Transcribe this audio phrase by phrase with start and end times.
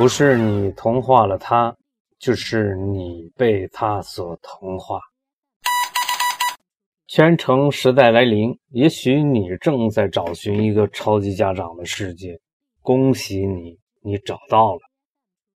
[0.00, 1.76] 不是你同化了他，
[2.18, 4.98] 就是你被他所同化。
[7.06, 12.40] 全程时代来临，也许你正在找寻一个超级家长的世界。
[12.80, 14.80] 恭喜你，你找到了，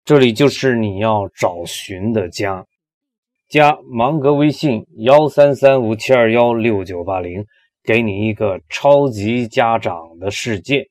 [0.04, 2.66] 这里就是你要找寻的家。
[3.48, 7.42] 加芒格微信幺三三五七二幺六九八零，
[7.82, 10.86] 给你一个超级家长的世界。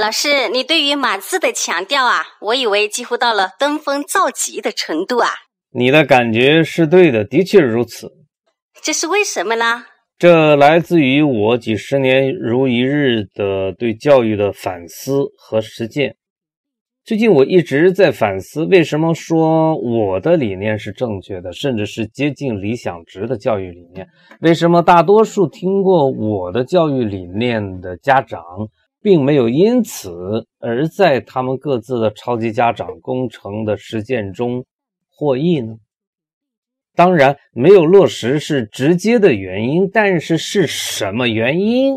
[0.00, 5.28] 老师，你对于码字的强调啊，我以为几乎到了登峰造极的程度啊。
[5.74, 8.10] 你的感觉是对的，的确如此。
[8.82, 9.84] 这是为什么呢？
[10.16, 16.16] 这来自于我几十年如一日的对教育的反思和实践。
[17.04, 24.06] 最近我一直在反思，为什么说我的理念是正确的，甚至是接近理想值的教育理念？
[24.40, 28.40] 为什么大多数听过我的教育理念的家长，
[29.02, 34.64] 并没有因此而在他们各自的超级家长工程的实践中
[35.10, 35.76] 获益呢？
[36.94, 41.94] 当然，没有落实是直接的原因，但是是什么原因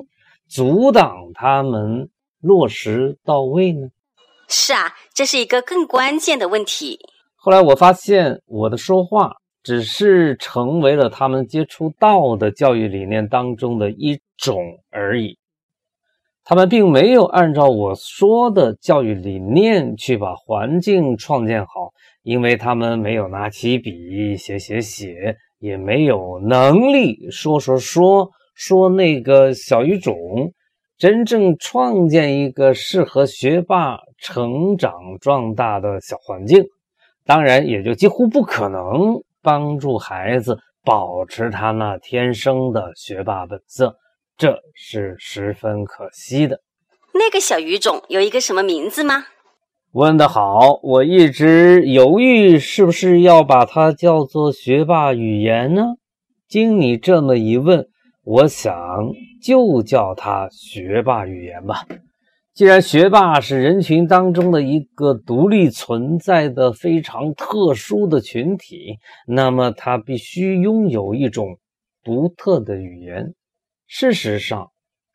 [0.47, 3.89] 阻挡他们落实到位呢？
[4.47, 6.99] 是啊，这是一个更关键的问题。
[7.35, 15.37] 后来我发现，我的说话只是成为了他们接触到的教育理念当中的一种而已。
[16.45, 21.91] 他们并没有按照我说的教育理念去把环境创建好。
[22.23, 30.15] 因为他们没有拿起笔写写写，也没有能力说说说说那个小语种，
[30.97, 36.63] 真正创建一个适合学霸成长壮大的小环境，
[37.25, 43.97] 当然也就几乎不可能帮助孩子保持他那天生的学霸本色，
[44.37, 46.61] 这是十分可惜的。
[47.13, 49.25] 那个小语种有一个什么名字吗？
[49.91, 55.83] 问得好，我一直犹豫是不是要把它叫做学霸语言呢？
[56.47, 57.87] 经你这么一问，
[58.23, 58.73] 我想
[59.41, 61.85] 就叫它学霸语言吧。
[62.55, 71.57] 既然学霸是人群当中的一个独立存在的非常特殊的群体，那么他必须拥有一种
[72.03, 73.33] 独特的语言。
[73.95, 74.71] 事实上，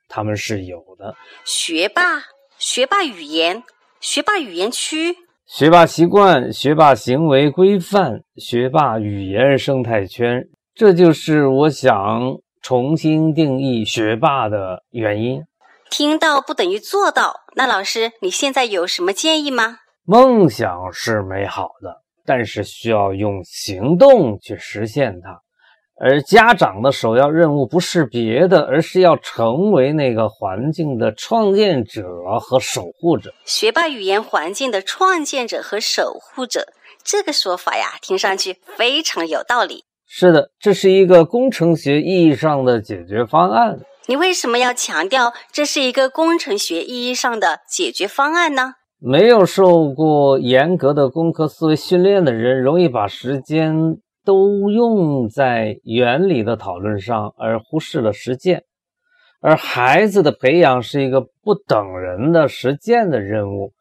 [0.06, 1.16] 他们是有的。
[1.44, 2.22] 学霸，
[2.58, 3.64] 学霸语言。
[4.00, 15.42] 学霸语言区、学霸习惯、学霸行为规范、学霸语言生态圈，这就是我想重新定义学霸的原因。
[15.90, 19.78] 听到不等于做到，那老师你现在有什么建议吗？
[20.04, 25.42] 梦想是美好的，但是需要用行动去实现它。
[26.00, 32.04] 而家长的首要任务不是别的，而是要成为那个环境的创建者
[32.40, 33.34] 和守护者。
[33.44, 36.68] 学霸语言环境的创建者和守护者，
[37.02, 39.84] 这个说法呀，听上去非常有道理。
[40.06, 43.80] 是的，这是一个工程学意义上的解决方案。
[44.06, 48.74] 你为什么要强调这是一个工程学意义上的解决方案呢？
[49.00, 53.98] 没有受过严格的工科思维训练的人，容易把时间。
[54.28, 58.62] 都用在原理的讨论上，而忽视了实践。
[59.40, 63.72] 而孩子的培养是一个不等人的实践的任务。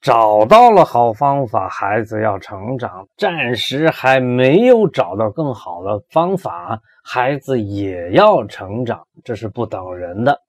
[0.00, 9.02] 找到了好方法，孩子要成长；暂时还没有找到更好的方法，孩子也要成长。
[9.22, 10.40] 这是不等人的。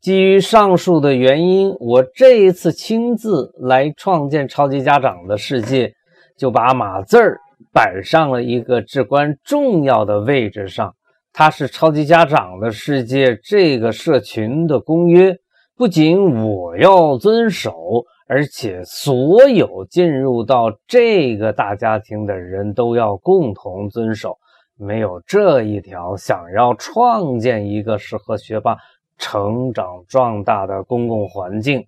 [0.00, 5.92] 基于上述的原因，我这一次亲自来创建超级家长的世界，
[6.38, 7.38] 就把码字儿。
[7.72, 10.94] 摆上了一个至关重要的位置上，
[11.32, 15.36] 它是超级家长的世界这个社群的公约，
[15.76, 24.36] 不仅我要遵守，而且所有进入到这个大家庭的人都要共同遵守。
[24.76, 28.76] 没有这一条，想要创建一个适合学霸
[29.18, 31.86] 成长壮大的公共环境，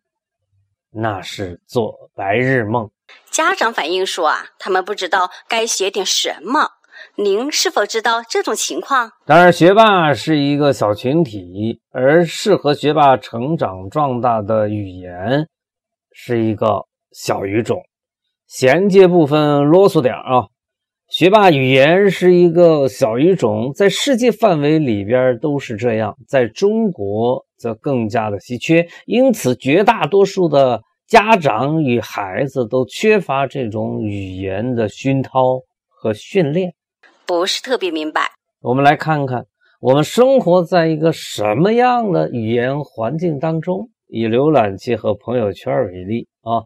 [0.91, 2.91] 那是做白日梦。
[3.33, 6.69] 家长反映说啊，他们不知道该写点什么。
[7.17, 9.11] 您是否知道这种情况？
[9.25, 15.49] 当然，学霸是一个小群体，而适合学霸成长壮大的语言
[16.13, 17.81] 是一个小语种。
[18.47, 20.49] 衔接部分啰嗦点啊，
[21.09, 28.87] 学霸语言是一个小语种，在世界范围里边都是这样，在中国则更加的稀缺。
[29.07, 30.83] 因此，绝大多数的。
[31.07, 36.75] 家长与孩子都缺乏这种语言的熏陶和训练，
[37.27, 38.23] 不是特别明白。
[38.61, 39.47] 我们来看看，
[39.81, 43.91] 我们生活在一个什么样的语言环境当中？
[44.09, 46.61] 以浏览器和朋友圈为例啊，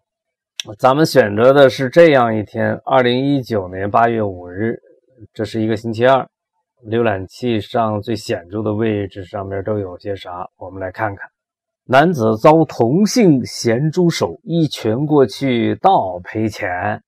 [0.79, 4.81] 咱们选择的是这样一天：二零一九年八月五日，
[5.33, 6.29] 这是一个星期二。
[6.89, 10.49] 浏览器上最显著的位置上面都有些啥？
[10.57, 11.29] 我们来看看。
[11.89, 17.05] 男子遭同性咸猪手一拳过去，倒赔钱。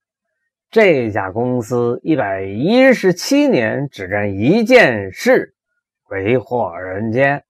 [0.70, 5.52] 这家公司一百一十七年只干一件事，
[6.10, 7.42] 为祸人间。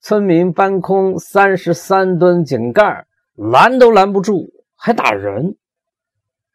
[0.00, 3.06] 村民搬空三十三吨井盖，
[3.36, 5.56] 拦都拦不住，还打人。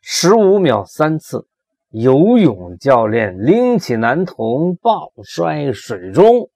[0.01, 1.47] 十五秒三次。
[1.91, 6.49] 游泳教练拎起男童抱摔水中，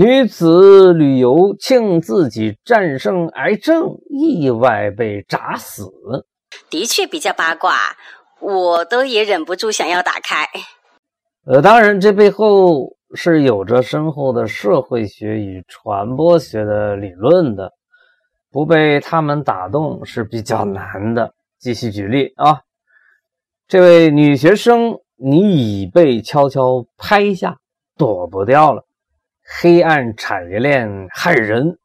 [0.00, 5.90] 女子旅游庆自己战胜癌症，意外被炸死。
[6.70, 7.74] 的确比较八卦，
[8.40, 10.46] 我都也忍不住想要打开。
[11.46, 17.72] 呃，当然，这背后是有着深厚的社会学与传播学的理论的，
[18.52, 21.34] 不被他们打动是比较难的。
[21.58, 22.60] 继续举例啊。
[23.66, 27.56] 这位女学生，你已被悄悄拍下，
[27.96, 28.84] 躲不掉了。
[29.50, 31.78] 黑暗产业链害人，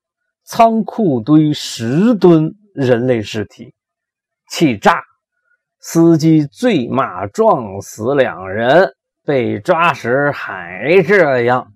[0.45, 3.73] 仓库堆十吨人类尸体，
[4.51, 5.01] 气炸，
[5.79, 8.93] 司机醉骂撞死两人，
[9.25, 11.67] 被抓时还这样。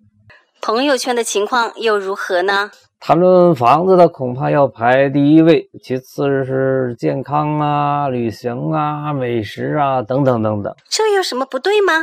[0.61, 2.69] 朋友圈的情况又如何呢？
[2.99, 10.75] 谈论房子的恐怕要排第一位，其次是健康啊、旅行啊、美食啊等等等等。
[10.89, 11.93] 这有什么不对吗？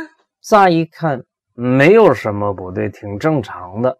[0.41, 1.23] 乍一看
[1.55, 3.97] 没有什么不对，挺正常的。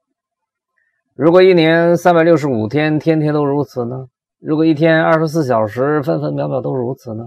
[1.15, 4.07] 如果一年三百六十五天，天天都如此呢？
[4.41, 7.23] 如果一天二十四小时，分分秒秒都如此呢？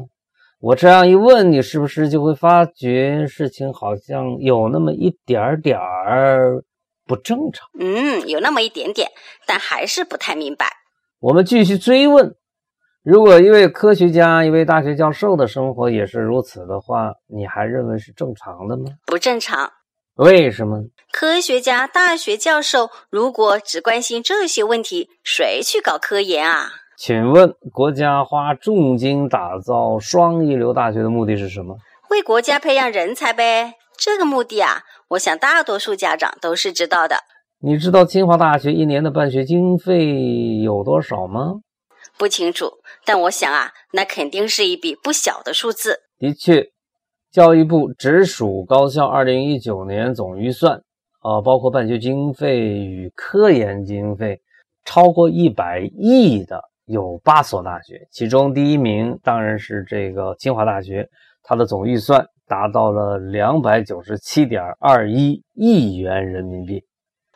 [0.60, 6.62] 我这样一问，你是不是就会发觉事情好像有那么一点点儿？
[7.06, 9.08] 不正常，嗯，有那么一点点，
[9.46, 10.66] 但还是不太明白。
[11.20, 12.36] 我们继续追问：
[13.02, 18.84] 如果一位科学家、一位大学教授的生活也是如此的话，你还认为是正常的吗？
[19.06, 19.70] 不正常。
[20.18, 20.82] 为什么？
[21.12, 26.72] 科学家、大学教授如果只关心这些问题，谁去搞科研啊？
[26.96, 31.76] 请问，国家花重金打造双一流大学的目的是什么？
[32.10, 33.74] 为国家培养人才呗。
[33.96, 37.18] 这个目的啊，我想大多数家长都是知道的。
[37.60, 41.60] 你知道清华大学一年的办学经费有多少吗？
[42.16, 42.72] 不清楚，
[43.04, 46.00] 但我想啊，那肯定是一笔不小的数字。
[46.18, 46.70] 的确，
[47.38, 50.82] 教育部直属高校二零一九年总预算
[51.20, 54.40] 啊，包括办学经费与科研经费，
[54.84, 61.08] 超过一百亿的有八所大学，其中第一名当然是这个清华大学，
[61.44, 62.26] 它的总预算。
[62.48, 66.82] 达到了两百九十七点二一亿元人民币，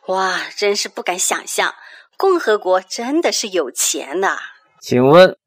[0.07, 1.71] 哇，真是不敢想象，
[2.17, 4.35] 共和国真的是有钱呐！
[4.81, 5.37] 请问，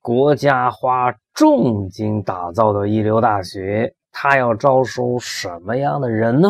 [0.00, 6.48] 国家花重金打造的一流大学，它要招收什么样的人呢？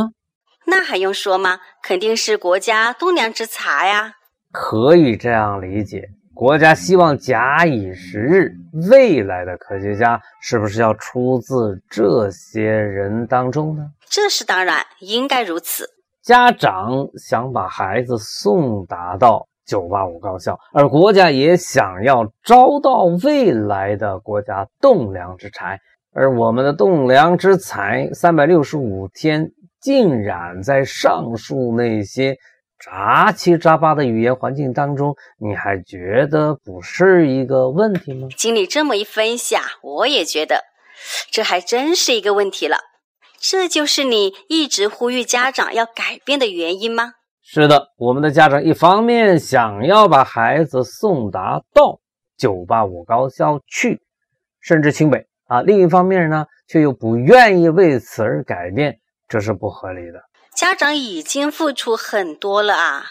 [0.67, 1.59] 那还用说吗？
[1.83, 4.15] 肯定是国家栋梁之才呀！
[4.51, 6.09] 可以这样理解。
[6.33, 8.51] 国家希望假以时日，
[8.91, 13.91] 未来的科学家是不是要出自这些人当中呢？
[14.09, 15.87] 这是当然，应该如此。
[16.23, 25.79] 家长想把孩子送达到985高校，而国家也想要招到未来的国家栋梁之才，
[26.15, 32.37] 而我们的栋梁之才，三百六十五天浸染在上述那些。
[32.81, 38.29] 杂七杂八的语言环境当中，你还觉得不是一个问题吗？
[38.37, 40.63] 经你这么一分析啊，我也觉得
[41.29, 42.77] 这还真是一个问题了。
[43.41, 47.15] 这就是你一直呼吁家长要改变的原因吗？
[47.51, 51.99] 是的，我们的家长一方面想要把孩子送达到
[52.39, 54.03] 985高校去，
[54.61, 60.21] 甚至清北啊，另一方面呢，却又不愿意为此而改变，这是不合理的。
[60.55, 63.03] 家长已经付出很多了啊，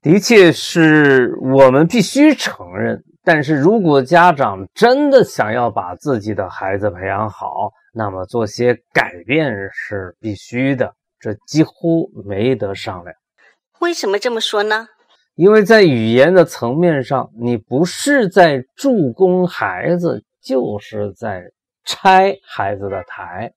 [0.00, 3.02] 的确是我们必须承认。
[3.24, 13.12] 但是如果家长真的想要把自己的孩子培养好，那么做些改变是必须的，这几乎没得商量。
[13.80, 14.88] 为什么这么说呢？
[15.36, 21.44] 因为在语言的层面上，你不是在助攻孩子，就是在
[21.84, 23.52] 拆孩子的台。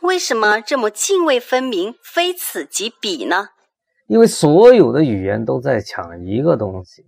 [0.00, 3.48] 为什么这么泾渭分明、非此即彼呢？
[4.06, 7.04] 因为所有的语言都在抢一个东西，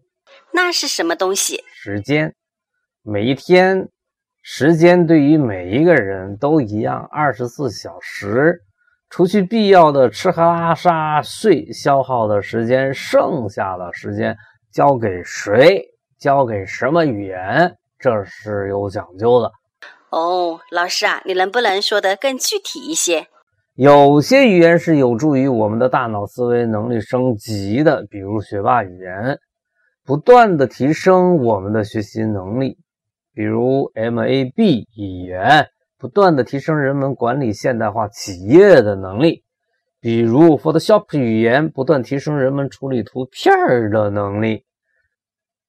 [0.53, 1.63] 那是什么东西？
[1.73, 2.35] 时间。
[3.03, 3.89] 每一天，
[4.43, 8.61] 时间对于每一个人都一样，二十四小时，
[9.11, 14.37] 除去必要的吃喝拉撒睡消耗的时间，剩下的时间
[14.73, 15.85] 交给谁？
[16.19, 17.77] 交给什么语言？
[17.99, 19.51] 这是有讲究的。
[20.11, 23.27] 哦，老师啊，你能不能说得更具体一些？
[23.75, 29.39] 有些语言是有助于我们的大脑思维能力升级的，比如学霸语言，
[30.05, 32.77] 不断的提升我们的学习能力；
[33.35, 35.67] 比如 MAB 语言，
[36.01, 39.43] 不断的提升人们管理现代化企业的能力；
[40.01, 43.53] 比如 Photoshop 语言，不断提升人们处理图片
[43.91, 44.65] 的能力。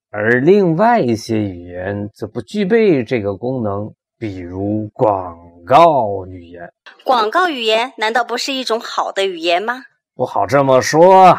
[0.09, 6.71] 而另外一些语言则不具备这个功能，比如广告语言。
[7.03, 9.83] 广告语言难道不是一种好的语言吗？
[10.15, 11.37] 不好这么说，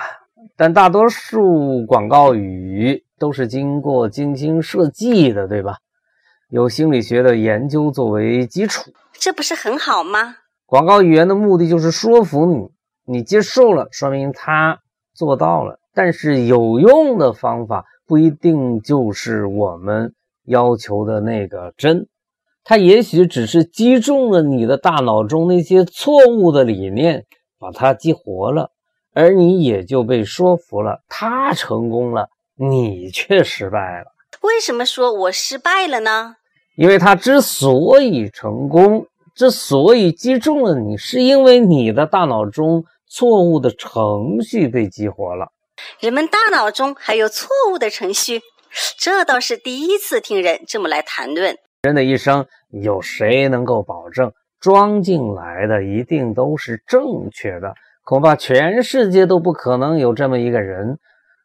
[0.54, 5.78] 但大多数广告语都是经过精心设计的，对吧？
[6.52, 10.36] 有心理学的研究作为基础，这不是很好吗？
[10.66, 12.68] 广告语言的目的就是说服你，
[13.06, 14.80] 你接受了，说明他
[15.14, 15.80] 做到了。
[15.94, 17.86] 但是有用的方法。
[18.04, 20.12] 不一定就是我们
[20.44, 22.08] 要求的那个真，
[22.62, 27.24] 它也许只是击中了你的大脑中那些错误的理念，
[27.58, 28.70] 把它激活了，
[29.14, 31.00] 而你也就被说服了。
[31.08, 34.12] 他成功了，你却失败了。
[34.42, 36.36] 为什么说我失败了呢？
[36.76, 45.48] 因为他之所以成功，之所以击中了你，是因为你的大脑中错误的程序被激活了。
[46.00, 48.40] 人们大脑中还有错误的程序，
[48.98, 51.56] 这倒是第一次听人这么来谈论。
[51.82, 57.74] 人的一生，有谁能够保证装进来的一定都是正确的？
[58.04, 60.98] 恐怕全世界都不可能有这么一个人。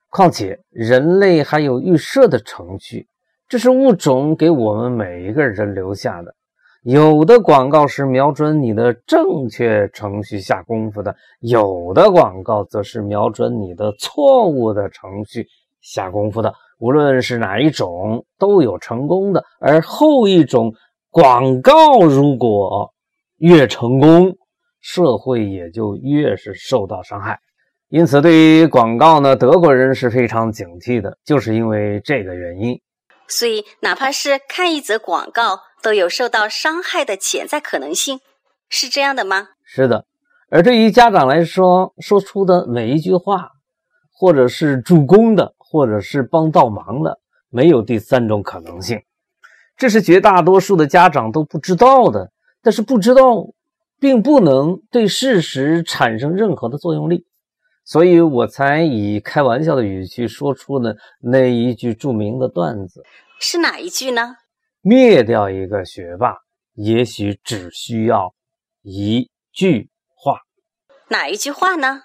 [0.09, 3.07] 况且，人类还有预设的程序，
[3.49, 6.35] 这是物种给我们每一个人留下的。
[6.83, 15.47] 有的广告是瞄准你的正确程序下功夫的，有的广告则是瞄准你的错误的程序
[15.81, 16.53] 下功夫的。
[16.79, 19.43] 无论是哪一种，都有成功的。
[19.59, 20.73] 而后一种
[21.09, 22.93] 广告如果
[23.37, 24.35] 越成功，
[24.81, 27.39] 社会也就越是受到伤害。
[27.89, 32.77] 因此，对于广告呢，德国人是非常警惕的，就是因为这个原因。
[33.27, 35.61] 所以，哪怕是看一则广告。
[35.83, 38.19] 都有受到伤害的潜在可能性，
[38.67, 39.49] 是这样的吗？
[39.63, 40.05] 是的。
[40.49, 43.51] 而对于家长来说，说出的每一句话，
[44.11, 47.19] 或者是助攻的，或者是帮倒忙的，
[47.49, 48.99] 没有第三种可能性。
[49.77, 52.31] 这是绝大多数的家长都不知道的。
[52.63, 53.45] 但是不知道，
[53.99, 57.27] 并不能对事实产生任何的作用力。
[57.87, 63.01] 所以我才以开玩笑的语气说出了那一句著名的段子。
[63.39, 64.35] 是哪一句呢？
[64.81, 66.35] 灭掉一个学霸，
[66.73, 68.35] 也许只需要
[68.81, 70.41] 一句话。
[71.07, 72.01] 哪一句话呢？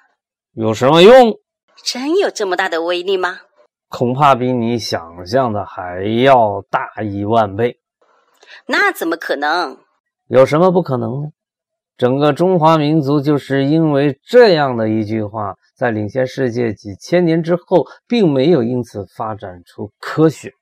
[0.53, 1.37] 有什么用？
[1.85, 3.41] 真有这么大的威力吗？
[3.89, 7.81] 恐怕比你想象的还要大一万倍。
[8.67, 9.79] 那怎么可能？
[10.29, 11.31] 有什么不可能呢？
[11.97, 20.52] 整个中华民族就是因为这样的一句话，在领先世界几千年之后，并没有因此发展出科学。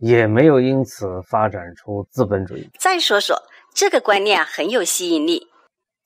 [0.00, 2.70] 也没有因此发展出资本主义。
[2.78, 3.36] 再说说
[3.74, 5.48] 这个观念啊，很有吸引力。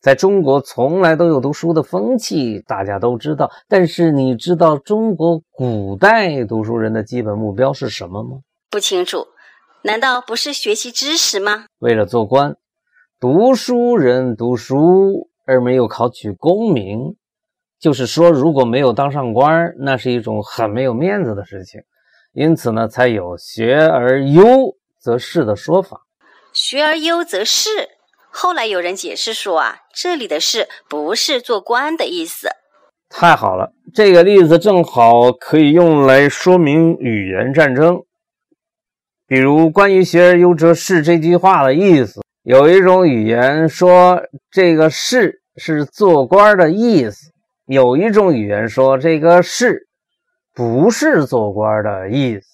[0.00, 3.50] 在中国，从来都有读书的风气，大家都知道。
[3.68, 8.38] 但是，你知道中国古代读书人的基本目标是什么吗？
[8.70, 9.26] 不清楚。
[9.82, 11.66] 难道不是学习知识吗？
[11.78, 12.56] 为了做官，
[13.20, 17.16] 读书人读书而没有考取功名，
[17.82, 21.80] 就是说，如果没有当上官，那是一种很没有面子的事情。
[22.32, 26.02] 因此呢，才有“学而优则仕”的说法。
[26.52, 27.68] 学而优则仕，
[28.30, 32.50] 后来有人解释说啊，这里的“仕”不是做官的意思。
[33.10, 38.04] 太好了，这个例子正好可以用来说明语言战争。
[39.26, 44.22] 比如，关于“学而优则仕”这句话的意思，有一种语言说
[44.52, 47.31] 这个“仕”是做官的意思；
[47.72, 49.88] 有一种语言说这个“是”。
[50.54, 52.46] 不是做官的意思，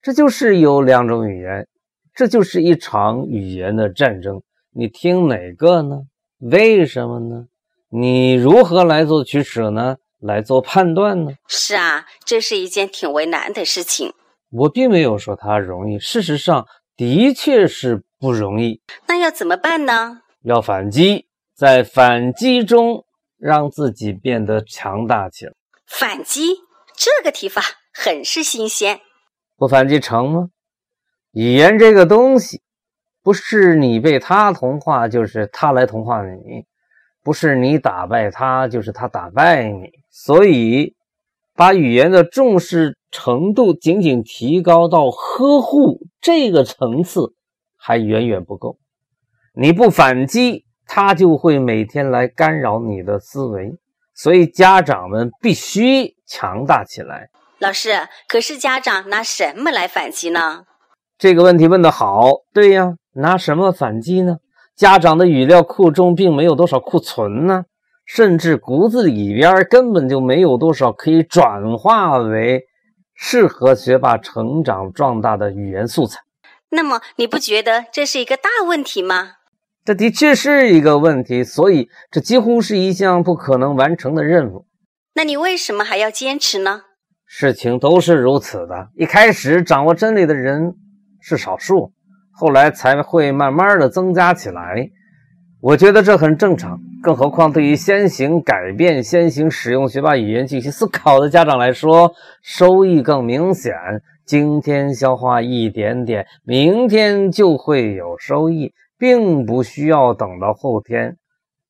[0.00, 1.68] 这就是有两种语言，
[2.14, 4.40] 这就是一场语言的战争。
[4.72, 5.98] 你听哪个呢？
[6.38, 7.48] 为什么呢？
[7.90, 9.98] 你如何来做取舍呢？
[10.18, 11.32] 来做判断呢？
[11.46, 14.14] 是啊，这是一件挺为难的事情。
[14.50, 16.66] 我并没有说它容易，事实上
[16.96, 18.80] 的确是不容易。
[19.06, 20.22] 那要怎么办呢？
[20.42, 23.04] 要反击，在反击中
[23.40, 25.52] 让自己变得强大起来。
[25.86, 26.60] 反击。
[27.02, 27.62] 这个提法
[27.94, 29.00] 很是新鲜，
[29.56, 30.50] 不反击成吗？
[31.32, 32.60] 语言这个东西，
[33.22, 36.66] 不是你被他同化，就是他来同化你；
[37.22, 39.92] 不是你打败他，就是他打败你。
[40.10, 40.94] 所以，
[41.54, 47.34] 把语言的重视程度仅仅提高到呵护这个层次
[47.78, 48.78] 还远远不够。
[49.54, 53.78] 你不反击，他就会每天来干扰你的思维。
[54.12, 57.30] 所以家长们必须强大起来。
[57.60, 60.64] 老师，可是家长拿什么来反击呢？
[61.16, 62.32] 这个问题问得好。
[62.52, 64.38] 对呀，拿什么反击呢？
[64.74, 67.66] 家长的语料库中并没有多少库存呢，
[68.04, 72.64] 甚至骨子里边根本就没有多少可以转化为
[73.14, 76.18] 适合学霸成长壮大的语言素材。
[76.70, 79.36] 那么，你不觉得这是一个大问题吗？
[79.90, 84.64] 这的确是一个问题，所以这几乎是一项不可能完成的任务。
[85.16, 86.82] 那你为什么还要坚持呢？
[87.26, 90.76] 事情都是如此的，一开始掌握真理的人
[91.20, 91.92] 是少数。
[92.30, 94.88] 后来才会慢慢的增加起来，
[95.60, 96.78] 我觉得这很正常。
[97.02, 102.12] 更何况对于先行改变、先行使用学霸语言进行思考的家长来说，
[102.44, 103.74] 收益更明显。
[104.24, 111.16] 今天消化一点点，明天就会有收益，并不需要等到后天。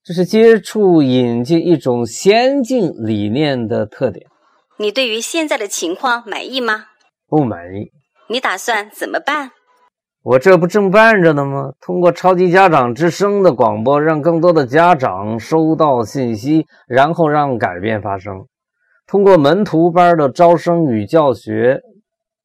[0.03, 4.27] 这是接触引进一种先进理念的特点。
[4.79, 6.87] 你对于现在的情况满意吗？
[7.29, 7.93] 不满意。
[8.29, 9.53] 你打算怎么办？
[10.23, 11.73] 我这不正办着呢吗？
[11.81, 18.47] 通过超级家长之声的广播，让更多的家长收到信息，然后让改变发生。
[19.07, 21.81] 通过门徒班的招生与教学，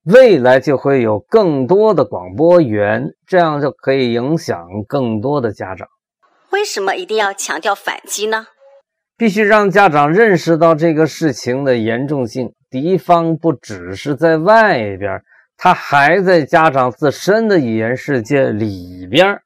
[0.05, 5.87] 未来就会有更多的广播员，这样就可以影响更多的家长。
[6.51, 8.47] 为什么一定要强调反击呢？
[9.17, 12.53] 必须让家长认识到这个事情的严重性。
[12.69, 15.23] 敌方不只是在外边。
[15.57, 19.39] 他还在家长自身的语言世界里边，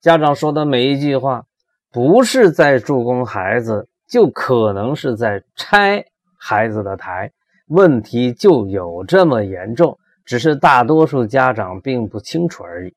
[0.00, 1.44] 家长说的每一句话，
[1.92, 6.06] 不是在助攻孩子，就可能是在拆
[6.38, 7.30] 孩子的台。
[7.70, 12.94] 问题就有这么严重，只是大多数家长并不清楚而已。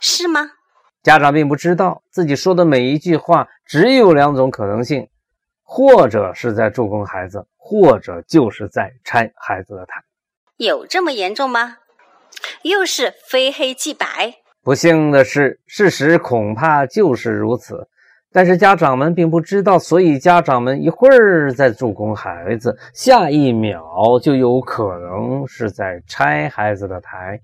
[0.00, 0.50] 是吗？
[1.04, 5.08] 家长并不知道自己说的每一句话，只有两种可能性：
[5.62, 10.02] 或者是在助攻孩子，或者就是在拆孩子的台。
[10.56, 11.76] 有这么严重吗？
[12.62, 14.34] 又是非黑即白。
[14.62, 17.88] 不幸的是，事实恐怕就是如此。
[18.32, 23.82] 但是家长们并不知道，所以家长们一会儿在助攻孩子，下一秒
[24.22, 27.40] 就有可能是在拆孩子的台。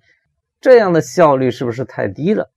[0.61, 2.51] 这样的效率是不是太低了？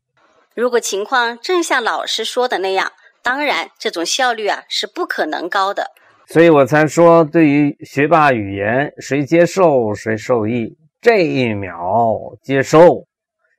[0.56, 2.92] 如果情况正像老师说的那样，
[3.24, 5.88] 当然这种效率啊是不可能高的。
[6.28, 10.78] 所以我才说，对于学霸语言，谁接受谁受益。
[11.02, 13.08] 这一秒接收，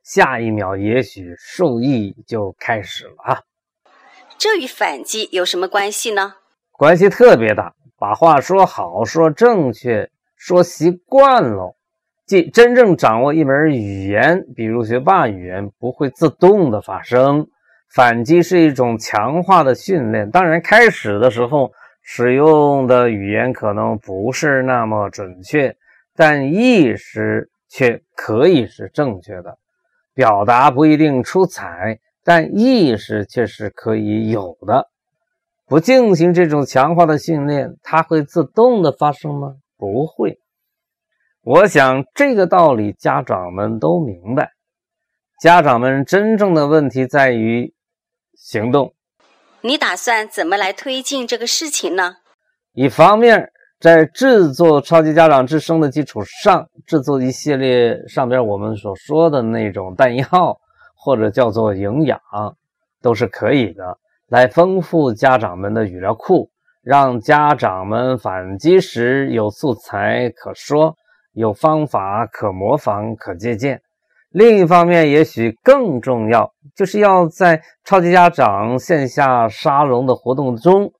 [0.04, 3.40] 下一秒也许受益就开始了啊！
[4.40, 6.36] 这与反击有什么关系呢？
[6.72, 7.74] 关系特别大。
[7.98, 11.76] 把话说好，说正确，说习惯了，
[12.26, 17.48] 即真正掌握一门语言，比如学霸语言，不会自动的发生。
[17.94, 20.30] 反击是一种强化的训练。
[20.30, 25.76] 当然，开始的时候使用的语言可能不是那么准确。
[26.16, 29.58] 但意识却可以是正确的，
[30.14, 34.88] 表达不一定出彩，但意识却是可以有的。
[35.66, 39.54] 不进行这种强化的训练，它会自动的发生吗？
[39.76, 40.38] 不会。
[41.42, 44.50] 我想这个道理家长们都明白。
[45.40, 47.72] 家长们真正的问题在于
[48.34, 48.94] 行动。
[49.62, 52.16] 你打算怎么来推进这个事情呢？
[52.72, 53.50] 一方面。
[53.80, 60.59] 在制作超级家长之声的基础上，制作一系列上边我们所说的那种弹药，
[61.00, 62.20] 或者叫做营养，
[63.00, 66.50] 都是可以的，来丰富家长们的语料库，
[66.82, 70.94] 让家长们反击时有素材可说，
[71.32, 73.80] 有方法可模仿、可借鉴。
[74.30, 80.92] 另一方面，也许更重要，就是要在超级家长线下沙龙的活动中。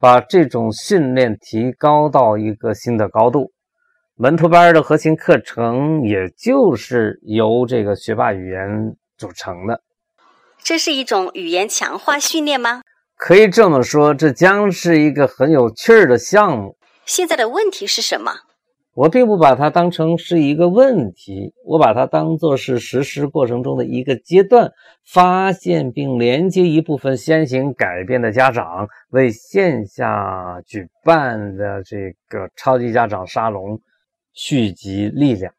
[0.00, 3.50] 把这种训练提高到一个新的高度，
[4.14, 9.82] 门徒班的核心课程也就是由这个学霸语言组成的。
[10.62, 12.82] 这是一种语言强化训练吗？
[13.16, 16.76] 可以这么说，这将是一个很有趣儿的项目。
[17.04, 18.32] 现在的问题是什么？
[18.94, 24.72] 我并不把它当成是一个问题，我把它当做是实施过程中的一个阶段，
[25.06, 33.80] 发现并连接一部分先行改变的家长，为线下举办的这个超级家长沙龙
[34.32, 35.52] 蓄积力量。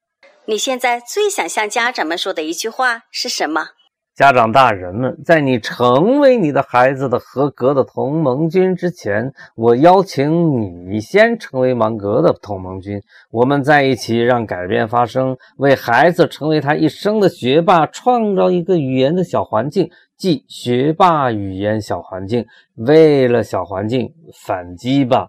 [0.50, 3.68] 你现在最想向家长们说的一句话是什么？
[4.16, 13.00] 家长大人们，在你成为你的孩子的合格的同盟军之前，我邀请你先成为芒格的同盟军。
[13.30, 22.44] 我们在一起，让改变发生，为孩子成为他一生的学霸创造一个语言的小环境，即学霸语言小环境。
[22.76, 24.12] 为了小环境，
[24.48, 25.28] 反击吧，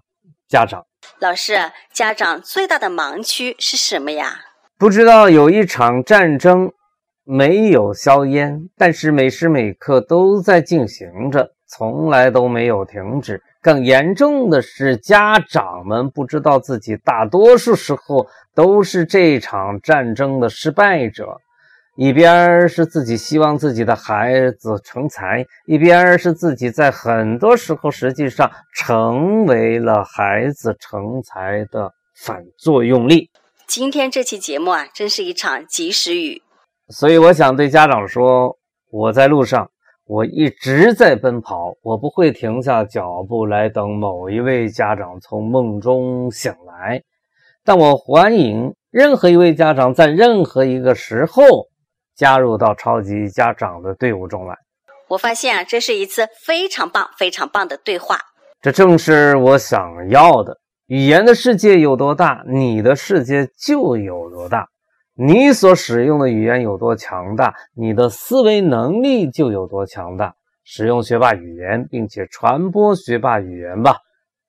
[0.48, 0.86] 家长。
[1.18, 4.46] 老师，家长最大的盲区是什么呀？
[4.80, 6.72] 不知道有一场战争。
[7.24, 13.42] 没有硝烟，但是每时每刻都在进行着，从来都没有停止。
[13.60, 21.36] 更严重的是，家长们不知道自己大多数时候都是这场战争的失败者。
[21.94, 33.28] 一边是自己希望自己的孩子成才，一边是自己在很多时候实际上成为了孩子成才的反作用力。
[33.70, 36.42] 今天这期节目啊，真是一场及时雨。
[36.88, 38.58] 所以我想对家长说：
[38.90, 39.70] 我在路上，
[40.06, 47.00] 我一直在奔跑，我不会停下脚步来等某一位家长从梦中醒来。
[47.64, 51.44] 但我欢迎任何一位家长在任何一个时候
[52.16, 54.56] 加入到超级家长的队伍中来。
[55.10, 58.18] 我发现啊，这是一次非常棒、非常棒的对话。
[58.60, 60.59] 这正是我想要的。
[60.90, 64.66] 语言的世界有多大，你的世界就有多大。
[65.14, 70.34] 你所使用的语言有多强大，你的思维能力就有多强大。
[70.64, 73.98] 使用学霸语言，并且传播学霸语言吧。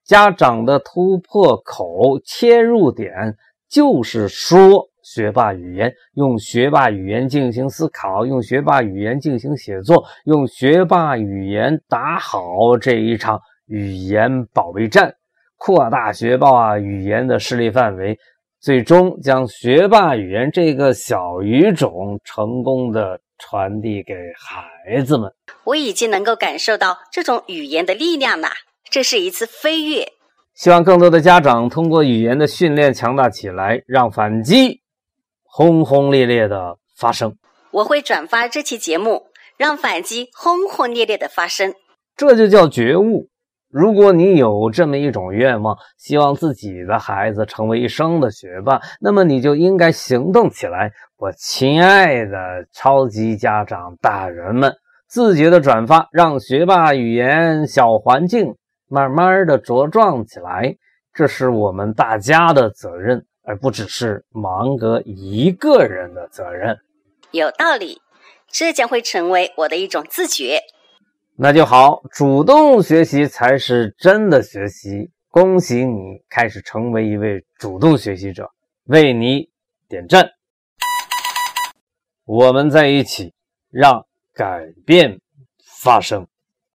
[0.04, 3.38] 家长的突破口、切入点
[3.70, 15.14] 就是说学霸语言，用学霸语言进行思考，用学霸语言进行写作，用学霸语言打好这一场语言保卫战，
[15.64, 18.18] 扩大学霸语言的势力范围。
[18.60, 25.32] 最终将学霸语言这个小语种成功的传递给孩子们。
[25.64, 28.50] 我已经能够感受到这种语言的力量了，
[28.90, 30.08] 这是一次飞跃。
[30.54, 34.82] 希望更多的家长通过语言的训练强大起来，让反击
[35.44, 37.36] 轰轰烈烈的发生。
[37.72, 41.74] 我会转发这期节目，让反击轰轰烈烈的发生。
[42.16, 43.31] 这就叫觉悟。
[43.72, 50.92] 如果你有这么一种愿望，希望自己的孩子成为一生的学霸，那么你就应该行动起来。
[51.18, 54.76] 我亲爱的超级家长大人们，
[55.08, 58.56] 自觉的转发，让学霸语言小环境
[58.90, 60.76] 慢慢的茁壮起来。
[61.14, 66.78] 这是我们大家的责任，而不只是芒格一个人的责任。
[67.32, 68.02] 有道理，
[68.50, 70.60] 这将会成为我的一种自觉。
[71.36, 75.12] 那就好，主动学习才是真的学习。
[75.30, 78.52] 恭喜你开始成为一位主动学习者，
[78.84, 79.50] 为你
[79.88, 80.30] 点赞。
[82.26, 83.34] 我们在一起，
[83.70, 85.20] 让改变
[85.82, 86.28] 发生。